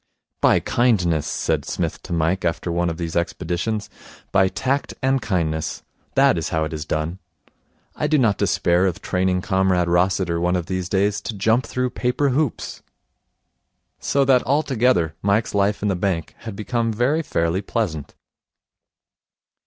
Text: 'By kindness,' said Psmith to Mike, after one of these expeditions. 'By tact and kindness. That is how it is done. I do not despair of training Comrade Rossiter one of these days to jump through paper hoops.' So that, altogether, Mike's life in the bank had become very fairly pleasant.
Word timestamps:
'By 0.41 0.59
kindness,' 0.59 1.27
said 1.27 1.63
Psmith 1.63 2.01
to 2.01 2.11
Mike, 2.11 2.43
after 2.43 2.71
one 2.71 2.89
of 2.89 2.97
these 2.97 3.15
expeditions. 3.15 3.87
'By 4.31 4.47
tact 4.47 4.95
and 5.03 5.21
kindness. 5.21 5.83
That 6.15 6.39
is 6.39 6.49
how 6.49 6.63
it 6.63 6.73
is 6.73 6.85
done. 6.85 7.19
I 7.95 8.07
do 8.07 8.17
not 8.17 8.39
despair 8.39 8.87
of 8.87 8.99
training 9.03 9.41
Comrade 9.43 9.87
Rossiter 9.87 10.41
one 10.41 10.55
of 10.55 10.65
these 10.65 10.89
days 10.89 11.21
to 11.21 11.35
jump 11.37 11.67
through 11.67 11.91
paper 11.91 12.29
hoops.' 12.29 12.81
So 13.99 14.25
that, 14.25 14.41
altogether, 14.41 15.13
Mike's 15.21 15.53
life 15.53 15.83
in 15.83 15.87
the 15.87 15.95
bank 15.95 16.33
had 16.39 16.55
become 16.55 16.91
very 16.91 17.21
fairly 17.21 17.61
pleasant. 17.61 18.15